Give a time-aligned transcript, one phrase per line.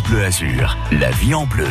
[0.00, 1.66] Bleu Azur, la vie en bleu.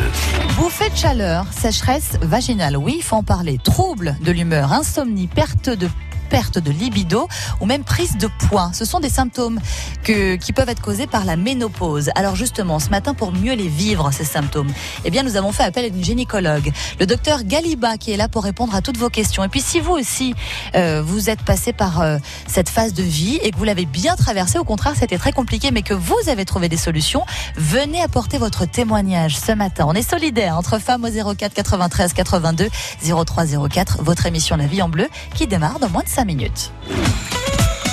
[0.56, 3.58] Bouffée de chaleur, sécheresse vaginale, oui, il faut en parler.
[3.64, 5.88] Troubles de l'humeur, insomnie, perte de
[6.32, 7.28] perte de libido
[7.60, 8.70] ou même prise de poids.
[8.72, 9.60] Ce sont des symptômes
[10.02, 12.08] que, qui peuvent être causés par la ménopause.
[12.14, 14.72] Alors justement, ce matin, pour mieux les vivre, ces symptômes,
[15.04, 18.28] eh bien, nous avons fait appel à une gynécologue, le docteur Galiba, qui est là
[18.28, 19.44] pour répondre à toutes vos questions.
[19.44, 20.34] Et puis, si vous aussi,
[20.74, 22.16] euh, vous êtes passé par euh,
[22.46, 25.70] cette phase de vie et que vous l'avez bien traversée, au contraire, c'était très compliqué,
[25.70, 27.26] mais que vous avez trouvé des solutions,
[27.56, 29.84] venez apporter votre témoignage ce matin.
[29.86, 32.68] On est solidaires entre femmes au 04 93 82
[33.02, 36.72] 03 04, votre émission La Vie en Bleu, qui démarre dans moins de 5 minutes.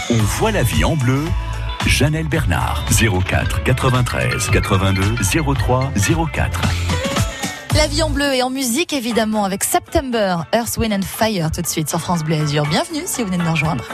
[0.10, 1.24] On voit la vie en bleu.
[1.86, 5.16] Janelle Bernard, 04 93 82
[5.56, 5.92] 03
[6.34, 6.62] 04.
[7.76, 11.62] La vie en bleu et en musique évidemment avec September, Earth, Wind and Fire tout
[11.62, 12.66] de suite sur France Bleu Azur.
[12.66, 13.86] Bienvenue si vous venez de nous rejoindre.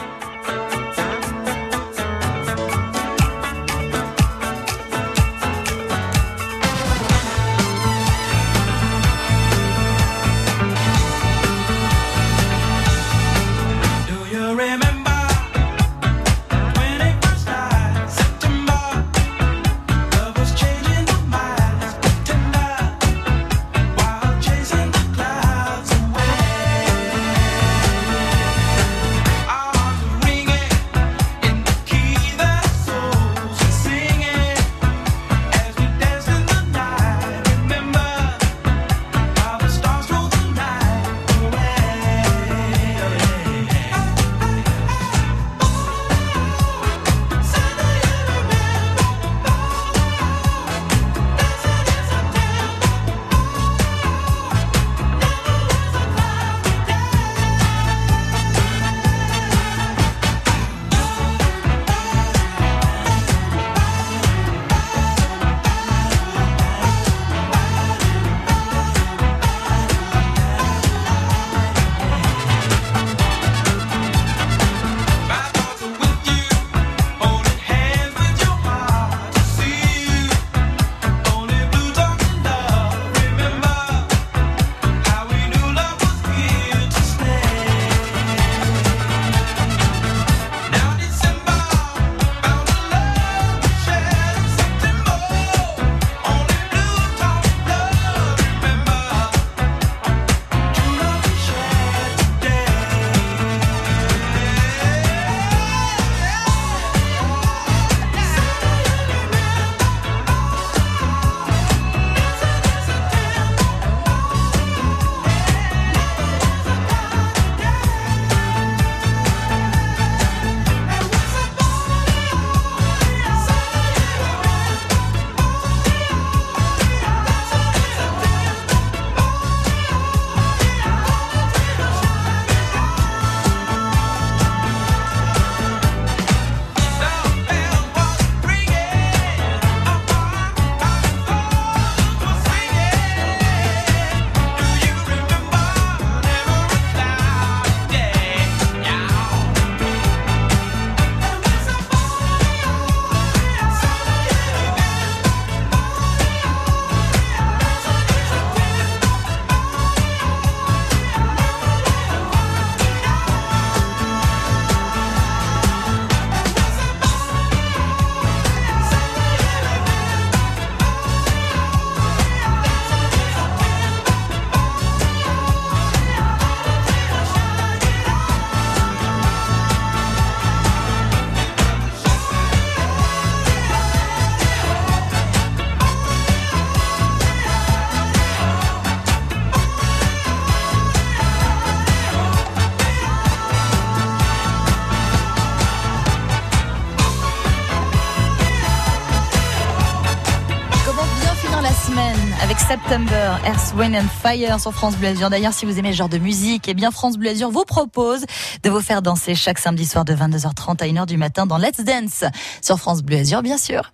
[202.82, 205.30] September, Earth, Wind and Fire sur France Bleu Azur.
[205.30, 208.26] D'ailleurs, si vous aimez ce genre de musique, eh bien France Bleu Azur vous propose
[208.62, 211.80] de vous faire danser chaque samedi soir de 22h30 à 1h du matin dans Let's
[211.80, 212.24] Dance
[212.60, 213.92] sur France Bleu Azur, bien sûr.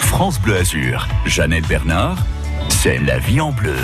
[0.00, 2.16] France Bleu Azur, Jeannette Bernard,
[2.70, 3.76] c'est la vie en bleu.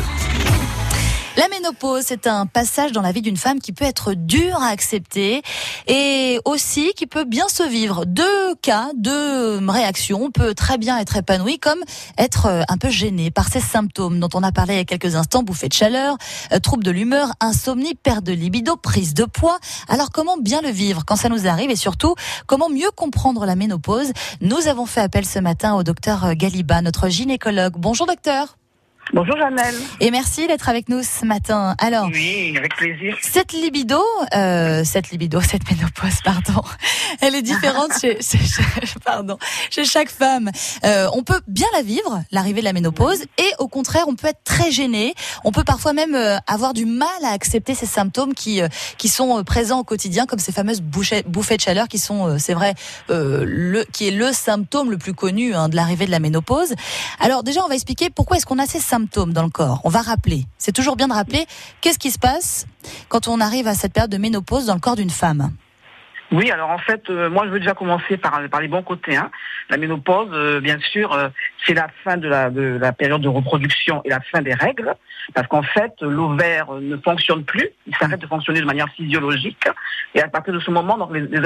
[1.36, 4.68] La ménopause, c'est un passage dans la vie d'une femme qui peut être dur à
[4.68, 5.42] accepter
[5.86, 8.06] et aussi qui peut bien se vivre.
[8.06, 10.22] Deux cas, deux réactions.
[10.22, 11.80] On peut très bien être épanoui comme
[12.16, 14.84] être euh, un peu gêné par ces symptômes dont on a parlé il y a
[14.86, 16.16] quelques instants, bouffée de chaleur,
[16.52, 19.58] euh, troubles de l'humeur, insomnie, perte de libido, prise de poids.
[19.88, 22.14] Alors comment bien le vivre quand ça nous arrive et surtout
[22.46, 24.10] comment mieux comprendre la ménopause?
[24.40, 27.74] Nous avons fait appel ce matin au docteur Galiba, notre gynécologue.
[27.76, 28.56] Bonjour docteur.
[29.12, 29.74] Bonjour Janelle.
[30.00, 31.76] Et merci d'être avec nous ce matin.
[31.78, 33.16] Alors, oui, avec plaisir.
[33.22, 34.02] Cette libido,
[34.34, 36.60] euh, cette libido, cette ménopause, pardon,
[37.20, 38.38] elle est différente chez, chez,
[39.04, 39.38] pardon,
[39.70, 40.50] chez chaque femme.
[40.84, 44.26] Euh, on peut bien la vivre, l'arrivée de la ménopause, et au contraire, on peut
[44.26, 45.14] être très gêné.
[45.44, 48.66] On peut parfois même euh, avoir du mal à accepter ces symptômes qui euh,
[48.98, 52.54] qui sont présents au quotidien, comme ces fameuses bouffées, bouffées de chaleur, qui sont, c'est
[52.54, 52.74] vrai,
[53.08, 56.74] le qui est le symptôme le plus connu hein, de l'arrivée de la ménopause.
[57.20, 59.80] Alors déjà, on va expliquer pourquoi est-ce qu'on a ces symptômes symptômes dans le corps.
[59.84, 60.44] On va rappeler.
[60.56, 61.44] C'est toujours bien de rappeler
[61.80, 62.66] qu'est-ce qui se passe
[63.08, 65.50] quand on arrive à cette période de ménopause dans le corps d'une femme.
[66.32, 69.16] Oui, alors en fait, euh, moi je veux déjà commencer par, les bons côtés.
[69.16, 69.30] Hein.
[69.70, 71.28] La ménopause, euh, bien sûr, euh,
[71.64, 74.92] c'est la fin de la, de la période de reproduction et la fin des règles,
[75.34, 79.68] parce qu'en fait, l'ovaire ne fonctionne plus, il s'arrête de fonctionner de manière physiologique,
[80.14, 81.40] et à partir de ce moment, donc les, les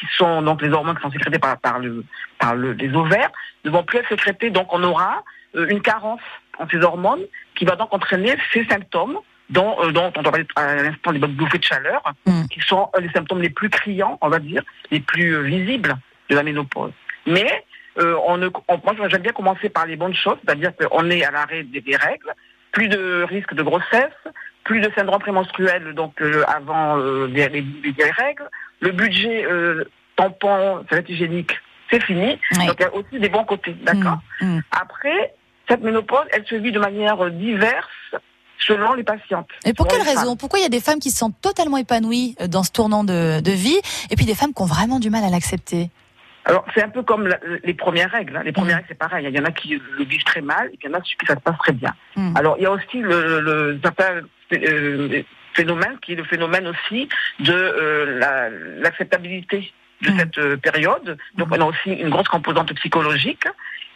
[0.00, 2.04] qui sont donc les hormones qui sont sécrétées par, par, le,
[2.38, 3.30] par le, les ovaires,
[3.64, 5.22] ne vont plus être sécrétées, donc on aura
[5.54, 7.22] une carence en ces hormones
[7.54, 9.18] qui va donc entraîner ces symptômes
[9.50, 12.46] dont, euh, dont on parlait à l'instant des bouffées de chaleur, mm.
[12.50, 15.94] qui sont les symptômes les plus criants, on va dire, les plus euh, visibles
[16.30, 16.92] de la ménopause.
[17.26, 17.64] Mais
[17.98, 21.30] euh, on ne, moi j'aime bien commencer par les bonnes choses, c'est-à-dire qu'on est à
[21.30, 22.32] l'arrêt des, règles,
[22.72, 24.12] plus de risque de grossesse,
[24.64, 26.96] plus de syndrome prémenstruel donc avant
[27.26, 28.48] les, règles,
[28.80, 29.46] le budget
[30.16, 31.52] tampon, serviette hygiénique,
[31.90, 32.38] c'est fini.
[32.66, 34.18] Donc il y a aussi des bons côtés, d'accord.
[34.40, 34.56] Mm.
[34.56, 34.62] Mm.
[34.70, 35.34] Après,
[35.68, 37.88] cette ménopause, elle se vit de manière diverse
[38.58, 39.48] selon les patientes.
[39.64, 42.34] Et pour quelle raison Pourquoi il y a des femmes qui se sentent totalement épanouies
[42.40, 43.78] euh, dans ce tournant de, vie
[44.10, 45.90] et puis des femmes qui ont vraiment du mal à l'accepter
[46.46, 48.36] alors, c'est un peu comme les premières règles.
[48.36, 48.42] Hein.
[48.44, 48.80] Les premières mm.
[48.80, 49.26] règles, c'est pareil.
[49.26, 51.14] Il y en a qui le vivent très mal et il y en a qui
[51.26, 51.94] ça se passe très bien.
[52.16, 52.36] Mm.
[52.36, 53.80] Alors, il y a aussi le, le
[54.52, 55.22] euh,
[55.54, 57.08] phénomène qui est le phénomène aussi
[57.40, 58.18] de euh,
[58.82, 59.72] l'acceptabilité
[60.04, 60.18] de mm.
[60.18, 61.18] cette période.
[61.36, 63.46] Donc, on a aussi une grosse composante psychologique.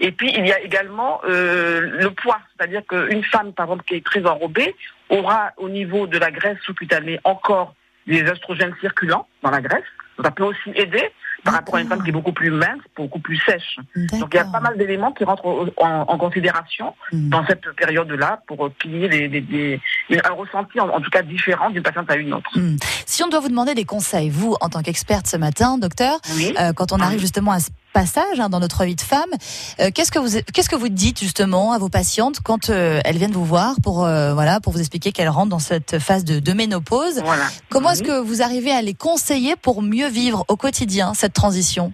[0.01, 3.95] Et puis il y a également euh, le poids, c'est-à-dire qu'une femme, par exemple, qui
[3.95, 4.75] est très enrobée,
[5.09, 7.75] aura au niveau de la graisse sous-cutanée encore
[8.07, 9.85] des oestrogènes circulants dans la graisse.
[10.23, 11.11] Ça peut aussi aider
[11.49, 13.79] par rapport à une femme qui est beaucoup plus mince, beaucoup plus sèche.
[14.13, 17.29] Donc il y a pas mal d'éléments qui rentrent en, considération mm.
[17.31, 19.81] dans cette période-là pour qu'il y ait des,
[20.11, 22.51] un ressenti en, tout cas différent d'une patiente à une autre.
[22.55, 22.77] Mm.
[23.07, 26.19] Si on doit vous demander des conseils, vous en tant qu'experte ce matin, docteur,
[26.61, 29.31] euh, quand on arrive justement à ce passage hein, dans notre vie de femme,
[29.81, 33.17] euh, qu'est-ce que vous qu'est-ce que vous dites justement à vos patientes quand euh, elles
[33.17, 36.53] viennent vous voir pour voilà pour vous expliquer qu'elles rentrent dans cette phase de, de
[36.53, 37.23] ménopause?
[37.71, 41.93] Comment est-ce que vous arrivez à les conseiller pour mieux vivre au quotidien cette transition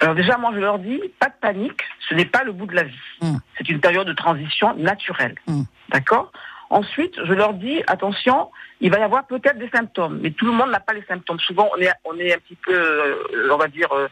[0.00, 2.74] alors déjà, moi, je leur dis, pas de panique, ce n'est pas le bout de
[2.74, 3.08] la vie.
[3.20, 3.36] Mm.
[3.56, 5.36] C'est une période de transition naturelle.
[5.46, 5.62] Mm.
[5.90, 6.32] D'accord?
[6.72, 8.48] Ensuite, je leur dis, attention,
[8.80, 11.38] il va y avoir peut-être des symptômes, mais tout le monde n'a pas les symptômes.
[11.38, 14.08] Souvent, on est, on est un petit peu, euh, on va dire, euh,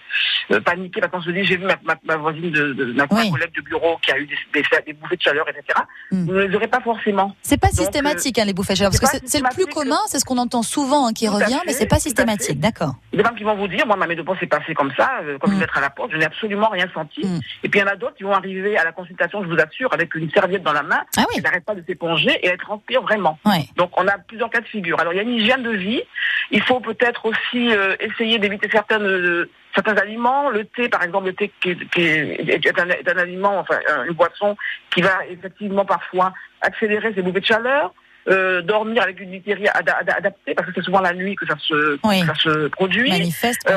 [0.52, 3.96] euh, paniqué parce qu'on se dit, j'ai vu ma, voisine de, ma collègue de bureau
[4.02, 5.80] qui a eu des, des, bouffées de chaleur, etc.
[6.12, 6.26] Hmm.
[6.26, 7.34] Vous ne les aurez pas forcément.
[7.40, 10.18] C'est pas systématique, hein, les bouffées de chaleur, parce que c'est le plus commun, c'est
[10.18, 12.94] ce qu'on entend souvent hein, qui revient, mais c'est pas systématique, d'accord.
[13.14, 15.10] Des femmes qui vont vous dire, moi, ma ménopause s'est passée comme ça,
[15.40, 15.62] comme mmh.
[15.62, 17.26] être à la porte, je n'ai absolument rien senti.
[17.26, 17.40] Hmm.
[17.64, 19.58] Et puis il y en a d'autres qui vont arriver à la consultation, je vous
[19.58, 21.40] assure, avec une serviette dans la main, ah oui.
[21.42, 23.38] n'arrête pas de s'éponger et elle transpire vraiment.
[23.76, 24.98] Donc on a plusieurs cas de figure.
[25.00, 26.02] Alors il y a une hygiène de vie.
[26.50, 30.50] Il faut peut-être aussi euh, essayer d'éviter certaines euh, certains aliments.
[30.50, 34.56] Le thé, par exemple, le thé qui, est, un, aliment, enfin une boisson
[34.92, 37.94] qui va effectivement parfois accélérer ses bouffées de chaleur.
[38.28, 41.98] Euh, dormir avec une literie adaptée parce que c'est souvent la nuit que ça se,
[42.02, 43.10] ça se produit.
[43.10, 43.72] Manifeste.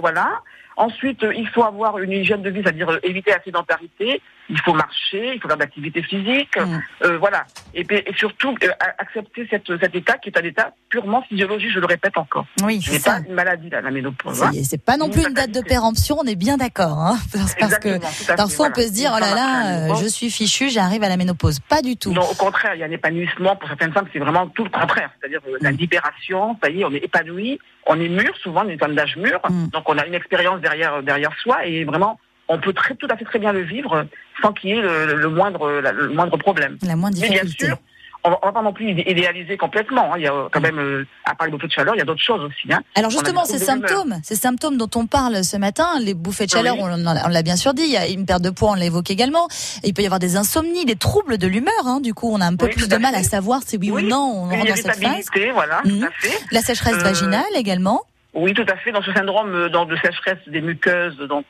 [0.00, 0.40] Voilà.
[0.76, 4.20] Ensuite, il faut avoir une hygiène de vie, c'est-à-dire éviter la sédentarité.
[4.50, 6.80] Il faut marcher, il faut faire de l'activité physique, mm.
[7.04, 7.46] euh, voilà.
[7.74, 8.54] Et, et surtout
[8.98, 11.70] accepter cette, cet état qui est un état purement physiologique.
[11.74, 12.46] Je le répète encore.
[12.62, 14.42] Oui, c'est pas une maladie la ménopause.
[14.42, 14.50] Hein.
[14.62, 16.16] C'est pas non plus une date de péremption.
[16.20, 17.16] On est bien d'accord, hein,
[17.58, 17.98] parce, que
[18.36, 21.60] parfois on peut se dire oh là là, je suis fichu, j'arrive à la ménopause.
[21.60, 22.12] Pas du tout.
[22.12, 24.06] Non, au contraire, il y a un épanouissement pour certaines femmes.
[24.12, 25.76] C'est vraiment tout le contraire, c'est-à-dire la mm.
[25.76, 26.56] libération.
[26.62, 29.68] Ça y est, on est épanoui on est mûr, souvent, une femme d'âge mûr, mm.
[29.68, 33.16] donc on a une expérience derrière, derrière soi et vraiment, on peut très, tout à
[33.16, 34.06] fait très bien le vivre
[34.42, 36.78] sans qu'il y ait le, moindre, le moindre problème.
[36.82, 37.44] La moindre difficulté.
[37.44, 37.78] Mais bien sûr,
[38.24, 40.12] on va, va pas non plus idéaliser complètement.
[40.14, 40.16] Hein.
[40.18, 42.04] Il y a quand même, euh, à part les bouffées de chaleur, il y a
[42.04, 42.72] d'autres choses aussi.
[42.72, 42.80] Hein.
[42.94, 46.76] Alors justement, ces symptômes, ces symptômes dont on parle ce matin, les bouffées de chaleur,
[46.78, 49.48] on, l'a bien sûr dit, il y a une perte de poids, on l'évoque également.
[49.84, 51.72] il peut y avoir des insomnies, des troubles de l'humeur.
[51.86, 52.00] Hein.
[52.00, 54.32] Du coup, on a un peu plus de mal à savoir si oui, ou non
[54.34, 55.26] on rentre dans cette phase.
[55.52, 56.04] Voilà, tout mhm.
[56.04, 56.38] à fait.
[56.50, 58.04] La sécheresse euh, vaginale également.
[58.34, 58.92] Oui, tout à fait.
[58.92, 61.46] Dans ce syndrome euh, de sécheresse des muqueuses, donc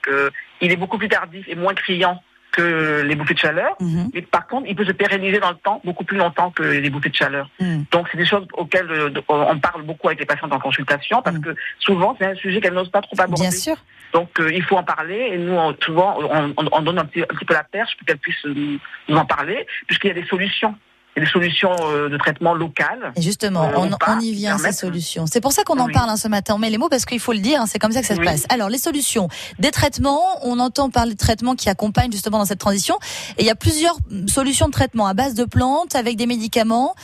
[0.60, 2.22] il est beaucoup plus tardif et moins criant
[2.54, 3.76] que les bouffées de chaleur.
[3.80, 4.10] Mhm.
[4.14, 6.90] Mais par contre, il peut se pérenniser dans le temps beaucoup plus longtemps que les
[6.90, 7.50] bouffées de chaleur.
[7.60, 7.84] Mhm.
[7.90, 11.36] Donc, c'est des choses auxquelles euh, on parle beaucoup avec les patientes en consultation parce
[11.36, 11.42] mhm.
[11.42, 13.42] que souvent, c'est un sujet qu'elles n'osent pas trop aborder.
[13.42, 13.76] Bien sûr.
[14.12, 16.18] Donc, euh, il faut en parler et nous, souvent,
[16.56, 19.66] on, donne un petit, un petit, peu la perche pour qu'elles puissent nous en parler
[19.88, 20.76] puisqu'il y a des solutions
[21.16, 23.12] des solutions euh, de traitement locales.
[23.16, 25.26] Et justement, euh, on, y vient, ces solutions.
[25.26, 26.54] C'est pour ça qu'on en parle hein, ce matin.
[26.56, 28.16] On met les mots parce qu'il faut le dire, hein, c'est comme ça que ça
[28.16, 28.46] se passe.
[28.50, 29.28] Alors, les solutions,
[29.58, 32.96] des traitements, on entend parler de traitements qui accompagnent justement dans cette transition.
[33.38, 36.94] Et il y a plusieurs solutions de traitement à base de plantes, avec des médicaments.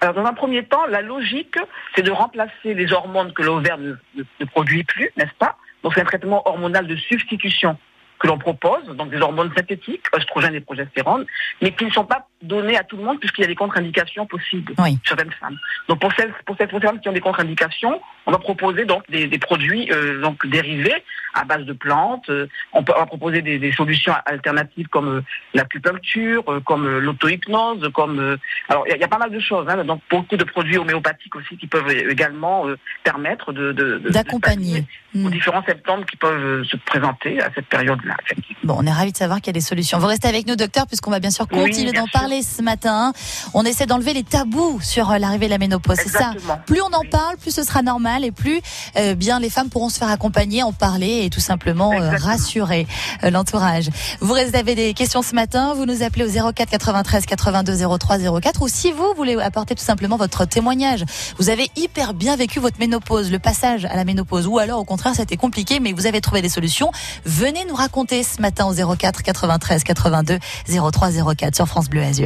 [0.00, 1.56] Alors, dans un premier temps, la logique,
[1.94, 5.56] c'est de remplacer les hormones que l'ovaire ne, ne produit plus, n'est-ce pas?
[5.82, 7.76] Donc, c'est un traitement hormonal de substitution
[8.20, 11.24] que l'on propose, donc des hormones synthétiques, oestrogènes et progestérone,
[11.62, 14.26] mais qui ne sont pas données à tout le monde puisqu'il y a des contre-indications
[14.26, 15.58] possibles sur certaines femmes.
[15.88, 19.28] Donc pour celles, pour cette femmes qui ont des contre-indications, on va proposer donc des,
[19.38, 21.02] produits euh, donc dérivés
[21.34, 22.28] à base de plantes.
[22.28, 25.20] Euh, on peut va proposer des, solutions alternatives comme euh,
[25.54, 29.66] l'acupuncture, comme l'auto-hypnose, comme alors il y, a pas mal de choses.
[29.68, 32.66] Hein, donc beaucoup de produits homéopathiques aussi qui peuvent également
[33.04, 33.72] permettre de
[34.10, 35.30] d'accompagner aux hmm.
[35.30, 38.16] différents symptômes qui peuvent se présenter à cette période-là.
[38.64, 39.98] Bon, on est ravis de savoir qu'il y a des solutions.
[39.98, 43.12] Vous restez avec nous, docteur, puisqu'on va bien sûr continuer d'en parler ce matin.
[43.54, 45.98] On essaie d'enlever les tabous sur l'arrivée de la ménopause.
[46.02, 46.32] C'est ça.
[46.66, 48.60] Plus on en parle, plus ce sera normal et plus
[48.96, 52.86] euh, bien les femmes pourront se faire accompagner, en parler et tout simplement euh, rassurer
[53.24, 53.90] euh, l'entourage.
[54.20, 58.62] Vous avez des questions ce matin, vous nous appelez au 04 93 82 03 04
[58.62, 61.04] ou si vous voulez apporter tout simplement votre témoignage,
[61.38, 64.84] vous avez hyper bien vécu votre ménopause, le passage à la ménopause ou alors au
[64.84, 66.90] contraire c'était compliqué mais vous avez trouvé des solutions,
[67.24, 72.19] venez nous raconter ce matin au 04 93 82 03 04 sur France Bleu Azur.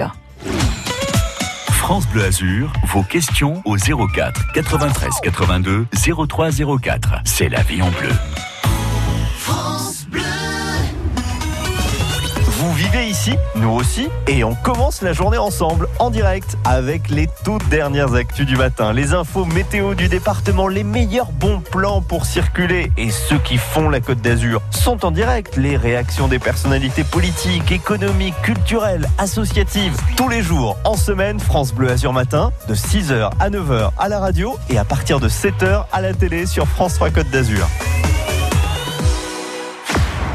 [1.69, 5.87] France Bleu Azur, vos questions au 04 93 82
[6.29, 7.21] 03 04.
[7.25, 8.11] C'est la vie en bleu.
[13.03, 18.15] Ici, nous aussi, et on commence la journée ensemble, en direct, avec les toutes dernières
[18.15, 23.11] actus du matin, les infos météo du département, les meilleurs bons plans pour circuler, et
[23.11, 28.41] ceux qui font la Côte d'Azur sont en direct, les réactions des personnalités politiques, économiques,
[28.43, 33.91] culturelles, associatives, tous les jours, en semaine, France Bleu Azur Matin, de 6h à 9h
[33.99, 37.31] à la radio, et à partir de 7h à la télé sur France 3 Côte
[37.31, 37.67] d'Azur.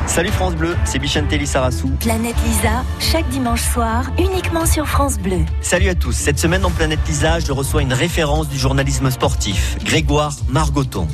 [0.10, 1.89] Salut France Bleu, c'est Bichente Lissarassou.
[2.00, 5.46] Planète Lisa, chaque dimanche soir, uniquement sur France Bleu.
[5.62, 9.78] Salut à tous, cette semaine dans Planète Lisa, je reçois une référence du journalisme sportif,
[9.84, 11.08] Grégoire Margoton.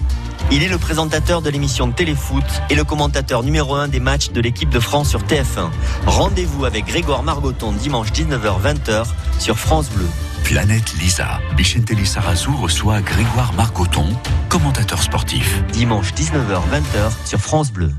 [0.50, 4.32] Il est le présentateur de l'émission de Téléfoot et le commentateur numéro 1 des matchs
[4.32, 5.70] de l'équipe de France sur TF1.
[6.06, 9.08] Rendez-vous avec Grégoire Margoton dimanche 19h-20h
[9.40, 10.08] sur France Bleu.
[10.46, 11.42] Planète Lisa.
[11.58, 14.06] Bichente Lissarassou reçoit Grégoire Margoton,
[14.48, 15.64] commentateur sportif.
[15.74, 17.92] Dimanche 19h-20h sur France Bleu.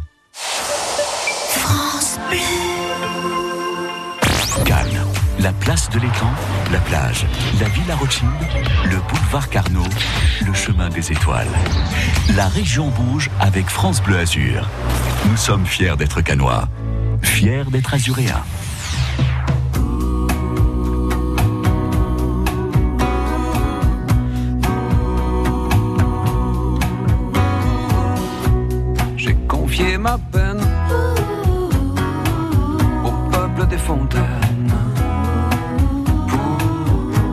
[4.64, 4.86] Cannes,
[5.38, 6.32] la place de l'étang,
[6.72, 7.26] la plage,
[7.60, 8.30] la Villa Rothschild,
[8.84, 9.82] le boulevard Carnot,
[10.44, 11.46] le chemin des étoiles.
[12.34, 14.68] La région bouge avec France Bleu Azur.
[15.28, 16.68] Nous sommes fiers d'être canois,
[17.22, 18.42] fiers d'être azuréens.
[29.16, 29.98] J'ai confié
[33.86, 33.98] pour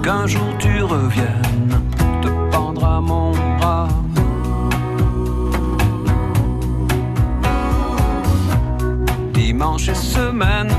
[0.04, 1.82] qu'un jour tu reviennes
[2.22, 3.88] te pendre à mon bras.
[9.34, 10.72] Dimanche et semaine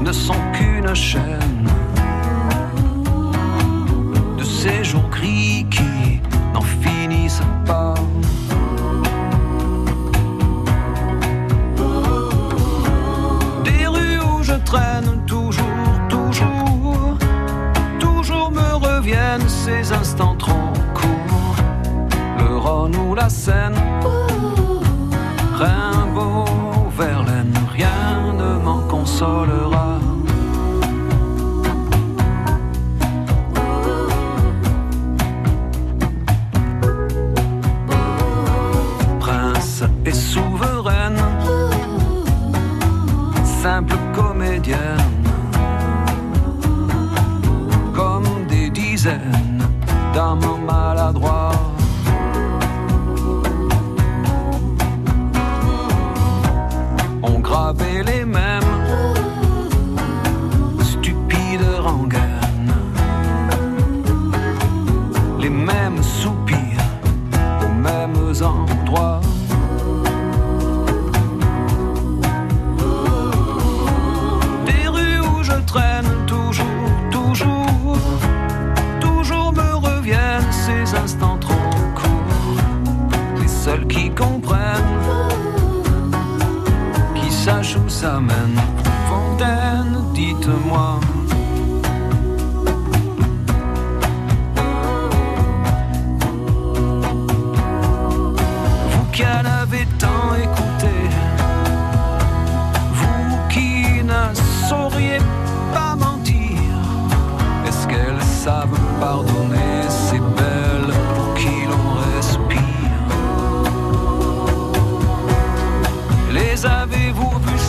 [0.00, 1.68] ne sont qu'une chaîne
[4.38, 5.93] de ces jours gris qui
[23.14, 23.76] La Seine,
[25.54, 29.63] Rimbaud, Verlaine, rien ne m'en consolera.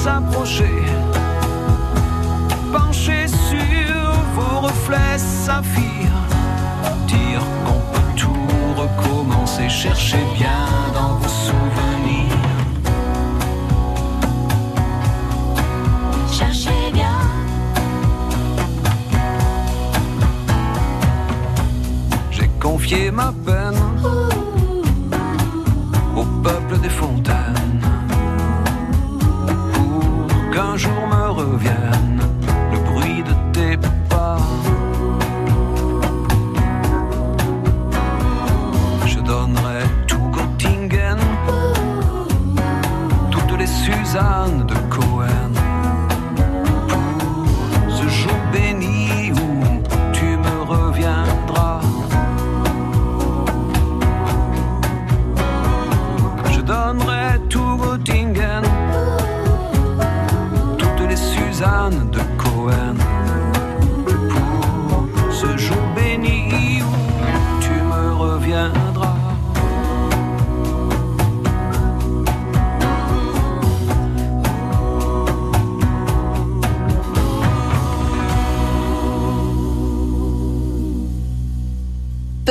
[0.06, 0.84] S'approcher.
[2.72, 6.22] Pencher sur vos reflets saphirs
[7.08, 9.68] Dire qu'on peut tout recommencer.
[9.68, 11.75] Cherchez bien dans vos souvenirs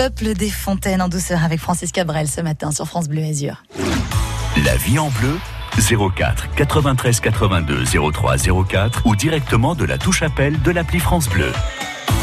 [0.04, 3.64] Peuple des fontaines en douceur avec Francis Cabrel ce matin sur France Bleu Azur.
[4.62, 5.38] La vie en bleu
[6.14, 8.36] 04 93 82 03
[8.68, 11.50] 04 ou directement de la touche appel de l'appli France Bleu.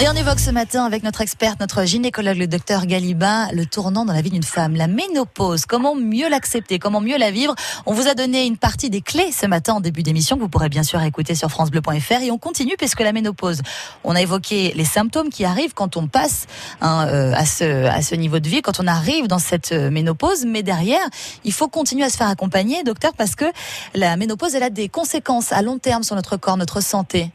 [0.02, 4.04] Et on évoque ce matin avec notre experte, notre gynécologue, le docteur Galiba, le tournant
[4.04, 5.68] dans la vie d'une femme, la ménopause.
[5.68, 7.54] Comment mieux l'accepter, comment mieux la vivre?
[7.86, 10.50] On vous a donné une partie des clés ce matin en début d'émission que vous
[10.50, 13.62] pourrez bien sûr écouter sur francebleu.fr et on continue puisque la ménopause,
[14.04, 16.48] on a évoqué les symptômes qui arrivent quand on passe
[16.82, 19.92] hein, euh, à, ce, à ce niveau de vie, quand on arrive dans cette euh,
[19.92, 21.06] ménopause, mais derrière,
[21.44, 23.46] il faut continuer à se faire accompagner, docteur, parce que
[23.94, 27.30] la ménopause, elle a des conséquences à long terme sur notre corps, notre santé.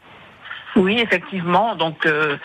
[0.77, 1.75] Oui, effectivement.
[1.75, 2.37] Donc, euh,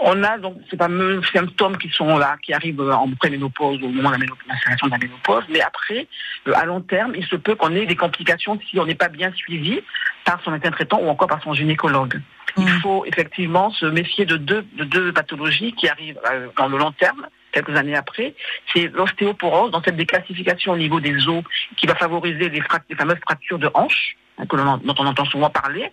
[0.00, 4.08] on a donc ces fameux symptômes qui sont là, qui arrivent en préménopause, au moment
[4.10, 5.44] de la ménopause, l'installation de la ménopause.
[5.48, 6.06] Mais après,
[6.48, 9.08] euh, à long terme, il se peut qu'on ait des complications si on n'est pas
[9.08, 9.80] bien suivi
[10.24, 12.20] par son médecin traitant ou encore par son gynécologue.
[12.58, 12.80] Il Mm.
[12.80, 16.92] faut effectivement se méfier de deux, de deux pathologies qui arrivent euh, dans le long
[16.92, 18.34] terme, quelques années après.
[18.72, 21.44] C'est l'ostéoporose, dans cette déclassification au niveau des os,
[21.76, 24.16] qui va favoriser les, les fameuses fractures de hanches,
[24.48, 25.90] que dont on entend souvent parler,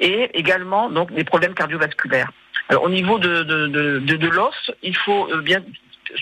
[0.00, 2.30] et également donc des problèmes cardiovasculaires.
[2.68, 5.60] Alors, au niveau de, de, de, de, de l'os, il faut euh, bien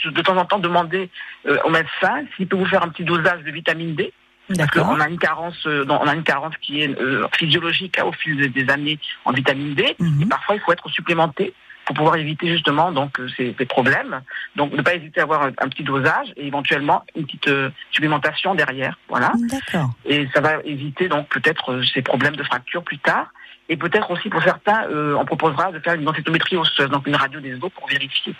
[0.04, 1.08] de temps en temps demander
[1.46, 4.12] euh, au médecin s'il peut vous faire un petit dosage de vitamine D.
[4.56, 6.90] Parce qu'on a une carence, euh, on a une carence qui est
[7.36, 9.94] physiologique hein, au fil des- des années en vitamine D.
[9.98, 10.22] Mhm.
[10.22, 11.54] Et parfois, il faut être supplémenté
[11.92, 14.22] pour pouvoir éviter justement donc euh, ces, ces problèmes.
[14.56, 17.68] Donc, ne pas hésiter à avoir un, un petit dosage et éventuellement une petite euh,
[17.90, 18.98] supplémentation derrière.
[19.08, 19.32] Voilà.
[19.50, 19.90] D'accord.
[20.06, 23.26] Et ça va éviter donc peut-être euh, ces problèmes de fracture plus tard.
[23.72, 27.16] Et peut-être aussi pour certains, euh, on proposera de faire une densitométrie osseuse, donc une
[27.16, 28.34] radio des os pour vérifier.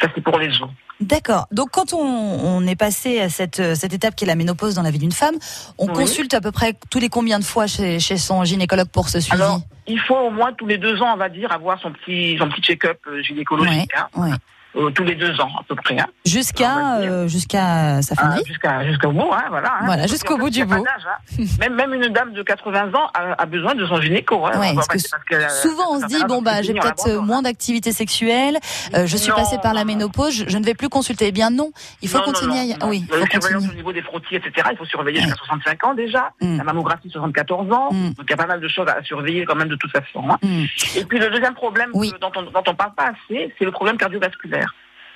[0.00, 0.68] Ça, c'est pour les os.
[1.00, 1.46] D'accord.
[1.50, 4.74] Donc quand on, on est passé à cette, euh, cette étape qui est la ménopause
[4.76, 5.34] dans la vie d'une femme,
[5.78, 5.94] on Oui.
[5.94, 9.18] consulte à peu près tous les combien de fois chez, chez son gynécologue pour ce
[9.18, 11.90] suivi Alors, il faut au moins tous les deux ans, on va dire, avoir son
[11.92, 13.90] petit, son petit check-up euh, gynécologique.
[13.96, 14.06] hein.
[14.14, 14.30] Ouais.
[14.78, 15.98] Euh, tous les deux ans, à peu près.
[15.98, 16.06] Hein.
[16.24, 19.72] Jusqu'à euh, jusqu'à sa fin de Ah, jusqu'à jusqu'au bout, hein, voilà.
[19.80, 19.84] hein.
[19.86, 20.84] Voilà, jusqu'au bout du bout.
[21.58, 24.36] même, même une dame de 80 ans a, a besoin de son gynéco.
[24.46, 24.98] Ouais, parce que
[25.62, 28.58] Souvent on se dit bon bah j'ai peut-être moins d'activité sexuelle,
[28.94, 31.26] euh, je suis Non, passée par la ménopause, je, je ne vais plus consulter.
[31.28, 31.70] Eh bien non,
[32.02, 32.68] il faut Non, continuer.
[32.78, 32.86] non, à...
[32.88, 33.70] Oui, il faut continuer.
[33.70, 34.68] au niveau des frottis, etc.
[34.70, 36.30] Il faut surveiller jusqu'à 65 ans déjà.
[36.40, 36.58] Mm.
[36.58, 37.88] La mammographie 74 ans.
[37.92, 38.10] Mm.
[38.10, 40.24] Donc il y a pas mal de choses à surveiller quand même de toute façon.
[40.96, 43.96] Et puis le deuxième problème dont on dont on parle pas assez, c'est le problème
[43.96, 44.67] cardiovasculaire.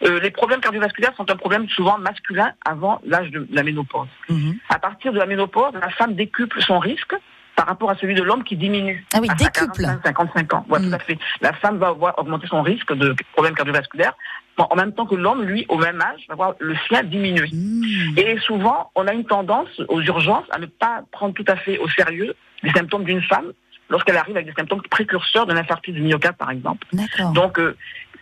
[0.04, 4.08] Euh, les problèmes cardiovasculaires sont un problème souvent masculin avant l'âge de la ménopause.
[4.28, 4.56] Mhm.
[4.68, 7.14] À partir de la ménopause, la femme décuple son risque
[7.54, 9.04] par rapport à celui de l'homme qui diminue.
[9.14, 9.82] Ah oui, à décuple.
[9.82, 10.66] 45, 55 ans.
[10.70, 10.88] Ouais, Mm.
[10.88, 11.18] tout à fait.
[11.42, 14.14] La femme va avoir augmenter son risque de problèmes cardiovasculaires
[14.58, 17.48] en même temps que l'homme, lui, au même âge, va voir le sien diminuer.
[17.52, 18.14] Mhm.
[18.18, 21.78] Et souvent, on a une tendance aux urgences à ne pas prendre tout à fait
[21.78, 23.52] au sérieux les symptômes d'une femme
[23.90, 26.86] lorsqu'elle arrive avec des symptômes précurseurs d'un infarctus du myocarde, par exemple.
[27.34, 27.76] Donc, euh,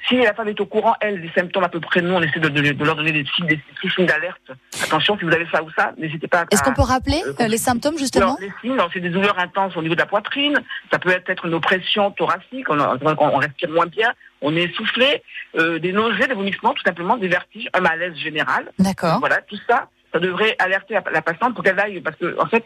[0.09, 2.41] si la femme est au courant, elle, des symptômes à peu près, nous, on essaie
[2.41, 3.61] de, de- de leur donner des signes, des
[3.95, 4.51] signes d'alerte.
[4.83, 6.45] Attention, si vous avez ça ou ça, n'hésitez pas à...
[6.51, 9.77] Est-ce qu'on peut rappeler euh, euh, les symptômes justement les signes, c'est des douleurs intenses
[9.77, 10.59] au niveau de la poitrine.
[10.91, 12.67] Ça peut être une oppression thoracique.
[12.71, 14.13] On respire moins bien.
[14.43, 15.23] On est essoufflé.
[15.59, 18.71] euh, des nausées, des vomissements, tout simplement, des vertiges, un malaise général.
[18.79, 19.19] D'accord.
[19.21, 22.47] Voilà, tout ça, ça devrait alerter la, la patiente pour qu'elle aille, parce que en
[22.47, 22.65] fait,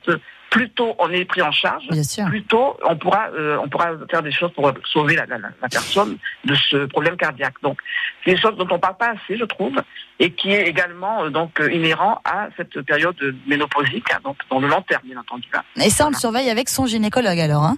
[0.50, 1.84] plus tôt on est pris en charge,
[2.28, 6.16] plus tôt on pourra, euh, on pourra faire des choses pour sauver la, la, personne
[6.44, 7.54] de ce problème cardiaque.
[7.62, 7.78] Donc,
[8.24, 9.74] c'est des choses dont on parle pas assez, je trouve,
[10.20, 14.68] et qui est également euh, donc inhérent à cette période ménopausique, hein, donc dans le
[14.68, 15.48] long terme, bien entendu.
[15.54, 15.62] hein.
[15.76, 17.64] Et ça, on le surveille avec son gynécologue alors.
[17.64, 17.76] Hein?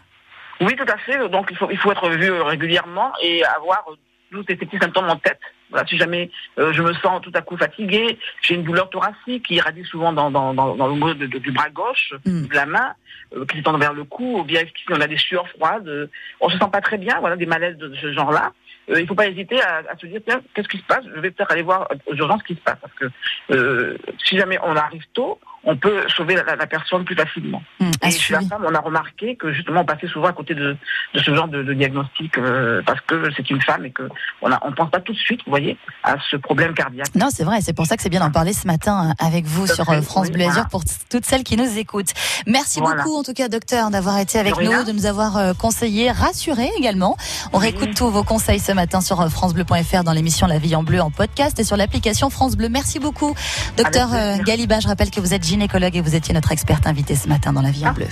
[0.61, 1.29] Oui, tout à fait.
[1.29, 3.85] Donc, il faut, il faut être vu euh, régulièrement et avoir
[4.31, 5.41] tous ces petits symptômes en tête.
[5.71, 9.47] Voilà, si jamais euh, je me sens tout à coup fatigué, j'ai une douleur thoracique
[9.47, 12.47] qui irradie souvent dans, dans, dans, dans le niveau de- de- du bras gauche, Mm.
[12.47, 12.95] de la main,
[13.37, 16.07] euh, qui s'étend vers le cou, ou bien si on a des sueurs froides, euh,
[16.41, 18.53] on se sent pas très bien, voilà, des malaises de ce genre-là.
[18.91, 21.05] Euh, il faut pas hésiter à, à se dire, tiens, qu'est-ce qui se passe?
[21.13, 22.79] Je vais peut-être aller voir aux urgences ce qui se passe.
[22.81, 27.61] Parce que si jamais on arrive tôt, on peut sauver la, personne plus facilement.
[28.01, 30.55] À Et chez la femme, on a remarqué que justement on passait souvent à côté
[30.55, 30.77] de,
[31.15, 32.39] de ce genre de, de diagnostic
[32.87, 34.05] parce que c'est une femme et que
[34.43, 37.15] on a, on pense pas tout de suite, voyez, à ce problème cardiaque.
[37.15, 39.45] Non, c'est vrai, c'est pour ça que c'est bien d'en parler ce matin euh, avec
[39.47, 40.69] vous sur fait, euh, France oui, Bleu Azur voilà.
[40.69, 42.13] pour toutes celles qui nous écoutent.
[42.47, 43.03] Merci Voilà.
[43.03, 46.71] beaucoup en tout cas docteur d'avoir été avec nous, de nous avoir euh, conseillé, rassuré
[46.79, 47.17] également.
[47.53, 47.65] On Oui.
[47.71, 51.01] réécoute tous vos conseils ce matin sur euh, francebleu.fr dans l'émission La vie en bleu
[51.01, 52.69] en podcast et sur l'application France Bleu.
[52.69, 53.35] Merci beaucoup
[53.77, 54.09] docteur
[54.45, 57.53] Galiba, je rappelle que vous êtes gynécologue et vous étiez notre experte invitée ce matin
[57.53, 58.07] dans La vie en bleu.